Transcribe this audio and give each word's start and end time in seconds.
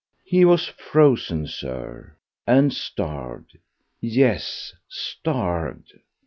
He 0.25 0.45
was 0.45 0.65
frozen, 0.65 1.45
Sir, 1.45 2.17
and 2.47 2.73
starved—yes, 2.73 4.73
starved! 4.89 5.93